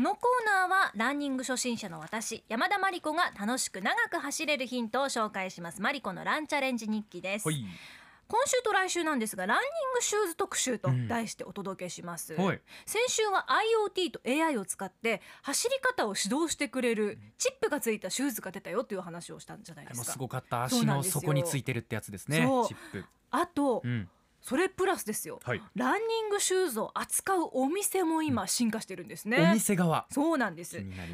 [0.00, 5.80] のコーナーはランニング初心者の私山田真理子が楽しく長く走れるヒントを紹介します。
[5.80, 7.64] マリコのランチャレンジ日記です、はい。
[8.26, 12.60] 今週と来週なんですがランニングシューズ特集と題してお届けします、はい。
[12.86, 13.46] 先週は
[13.88, 20.12] IoT と AI を使って走り方を指導してくれるチップがついたシューズが出たよという話をしたんじゃないですか。
[20.12, 20.64] すごかった。
[20.64, 22.44] 足の底についてるってやつですね。
[22.46, 22.68] そう。
[22.68, 23.04] チップ。
[23.30, 24.08] あと、うん
[24.44, 25.40] それプラスですよ。
[25.42, 25.62] はい。
[25.74, 30.06] ランニングシューズを扱うお店も今進化してるんですね、お店側。
[30.10, 30.72] そうなんです。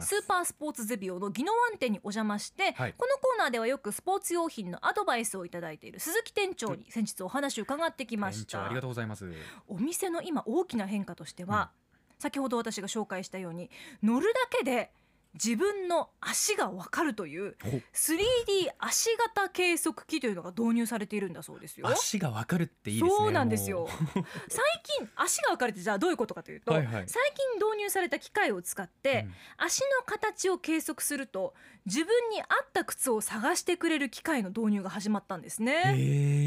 [0.00, 2.94] スーパースポーツゼビオの宜野湾店にお邪魔して、はい。
[2.98, 8.66] このコーナーではよくスポーツ用品のアドバイスをいただいている鈴木店長に先日お話を伺ってきました。
[8.66, 9.32] ありがとうございます。
[9.68, 11.70] お店の今大きな変化としては、
[12.18, 13.70] 先ほど私が紹介したように
[14.02, 14.90] 乗るだけで
[15.34, 21.88] 自分の足がわかるというお 3D 足型計測器というのが導入されているんだそうですよ。
[21.88, 23.80] 足がわかるっていいですねそうなんですよ。
[23.80, 23.88] も
[24.48, 27.08] 最近足が分かれてじゃあどういうことかというと、はいはい。
[27.08, 29.34] 最近導入された機械を使って、うん。
[29.56, 31.54] 足の形を計測すると
[31.86, 35.82] 自分に合った靴を探してくれる機械の導入が始まったんですへね。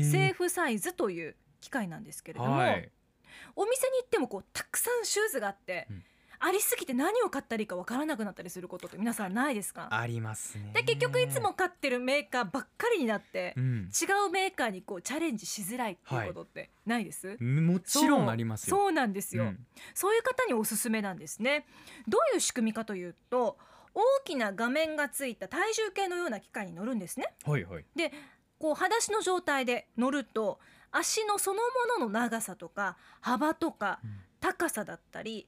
[0.06, 0.12] ー。
[0.12, 2.92] セーフサイズという機械なんですけれども、はい。
[3.56, 6.04] お店に行ってもこうたくさんシューズがあって、うん
[6.40, 9.88] ありすぎて何を買ったらいいかわからなくなったりすることって皆さんないですか？
[9.90, 10.72] ありますね。
[10.74, 13.90] で結局いつも買ってるメーカーばっかりになって、うん。
[13.90, 18.76] 違うメーカーにこうチャレンジしづらいっていうことってないです、もちろんありますよ。
[18.76, 19.66] そうなんですよ、うん。
[19.94, 21.66] そういう方におすすめなんですね。
[22.08, 23.58] どういう仕組みかというと
[23.94, 27.34] 大きな画面がついた体重計のような機械に乗るんですね。
[27.46, 27.86] はいはい。
[27.96, 28.12] で
[28.60, 30.60] こう裸足の状態で乗ると
[30.92, 31.62] 足のそのも
[32.00, 34.12] のの長さとか幅とかうん。
[34.42, 35.48] 高さだったり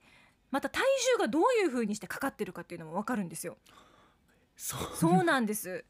[0.52, 0.81] また体
[1.16, 3.58] 重がどういう風にしてかかってるかっていうのも分かるんですよ
[4.56, 4.78] そ
[5.22, 5.86] うなんです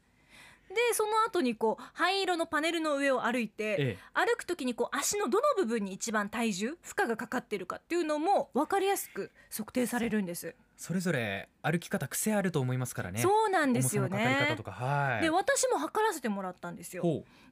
[0.68, 10.54] でその後にこう灰色のパネルの上を歩いて、ええ歩く時にこう足のどの部分に一番体重負荷がかかってるかっていうのも分かりやすく測定されるんです。
[10.76, 14.62] それぞれ歩き方癖あると思いますからねそうなんですよ重さのかかりね方と。
[14.62, 17.02] かはいで私も測らせてもらったんですよ。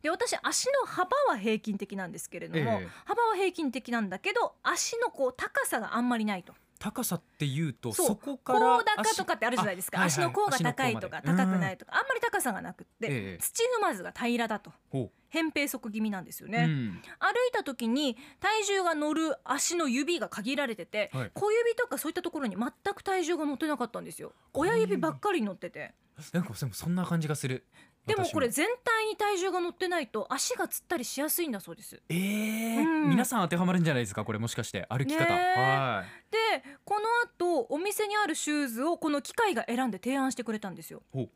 [0.03, 6.53] で私足の幅は平均的なんですけれども、ええ幅は平均的なんだけど足のこう高さがあんまりないと。
[6.79, 9.99] 高さっていうとそこから甲高とかってあるじゃないですか。
[9.99, 10.13] あはいはい。
[10.13, 11.93] 足の甲が高いとか高くないとか。
[11.95, 13.39] あんまり高さがなくって、ええ。
[13.41, 16.65] 土踏まずが平らだとほ扁平足気味なんですよう、ね。
[16.65, 17.03] うん。
[17.19, 21.31] 歩いた時に体重が乗る足の指が限られてて、はい。
[21.35, 24.33] 小指とかそういったところに全く体重が乗ってなかったんですよ。
[24.53, 25.95] 親指ばっかり乗ってて。
[26.33, 27.67] なんかそんな感じがする
[28.07, 32.01] でも私これ全体に体重が乗ってないと足がつったりしやすいんだそうです。
[32.09, 33.11] ええうん。
[33.11, 34.25] 皆さん当てはまるんじゃないですか？
[34.25, 34.87] これもしかして。
[34.89, 36.33] 歩き方、はい。
[36.33, 41.03] でこの後お店にあるシューズをこの機械が選んで提案してくれたんですよ。
[41.13, 41.31] ほう。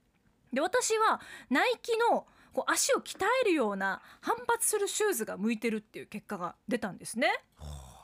[0.53, 7.29] で私はナイキのこう足を鍛えるような反発するシューズが向いてるっていう結果が出たんですね。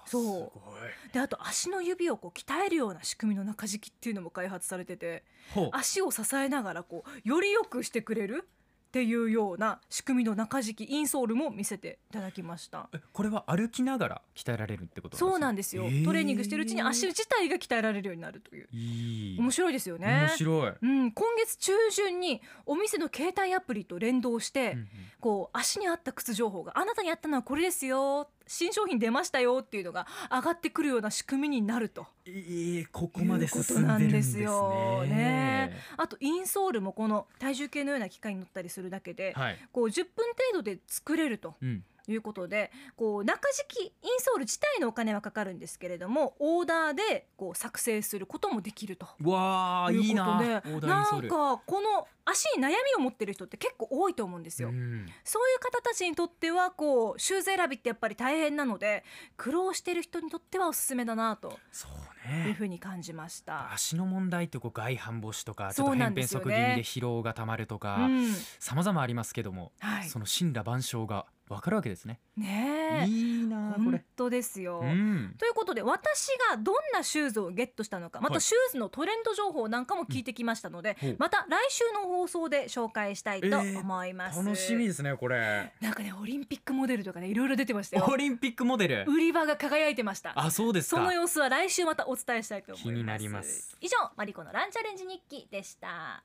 [0.06, 0.22] そう。
[0.22, 1.12] すごい。
[1.12, 5.24] であと足の指をこう鍛えるような仕組みの中敷きっていうのも開発されてて
[5.72, 8.48] 足を支えながらこうより良くしてくれる
[8.96, 12.88] っていうような仕組みの中敷きインソールも見せていただきました。
[12.94, 18.68] えこれは歩きながら鍛えられるってことそうなんですよ、トレーニングしてるうちに足打自体が鍛えられるようになるという。
[18.72, 19.38] いい。
[19.38, 20.06] 面白いですよね。
[20.06, 24.88] 面白い、うん、今月中旬にお店の携帯アプリと連動して、うんうん。
[25.20, 32.06] こう足に合った靴情報があなたに合ったのはこれですよ新商品出ましたよっていうのが上がってくるような仕組みになると。
[32.26, 35.08] ええここまで進んでいうことなんでるんですすよね。
[35.08, 41.54] ねあとインソールもこの体重計のような機械に乗ったりするだけで、はい、こう10分程度で作れると。
[41.60, 49.06] うん、いうことでこう中敷きインソール自体のお金はかかるんですけれどもオーダーでこう作成することもできると。
[49.22, 51.28] わあいうことでーダーインソール。
[51.28, 54.68] なんかこの足に悩みを持ってる人って結構多いと思うんですよ。
[54.68, 55.06] うん。
[55.24, 59.04] そういう方たちにとってはこうシューズ選びってやっぱり大変なので
[59.36, 61.58] 苦労してる人にとってはおすすめだなと。
[61.70, 63.72] そういうねふうに感じました。
[63.72, 66.44] 足の問題ってこう外反母趾とかちょっそうなと扁んですよね。
[66.46, 70.08] 平足気味で疲労がたまるとうかん、様々ありますけども、はい。
[70.08, 72.18] その神羅万象がわかるわけですね。
[72.36, 74.04] ねえいいなあこ本れ。
[74.16, 74.80] 当ですよ。
[74.82, 75.34] うん。
[75.38, 85.72] ということで私がどんなシューズをゲットしたのかまはいたシューズのトレンド情報なんかも聞いてきましたので、ほうまた来週の放送で紹介したいと思います、楽しみですねこれ。
[85.80, 89.04] なんかねオリンピックモデルとかねいろいろ出てましたよオリンピックモデル。
[89.06, 90.96] 売り場が輝いてましたあそうですか。
[90.96, 96.24] その様子は来週またお伝えしたいと思います気になります以上マリコのランチャレンジ日記でした